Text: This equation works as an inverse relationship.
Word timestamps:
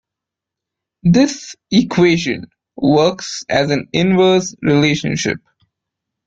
This 1.03 1.55
equation 1.69 2.47
works 2.75 3.43
as 3.47 3.69
an 3.69 3.87
inverse 3.93 4.55
relationship. 4.63 5.37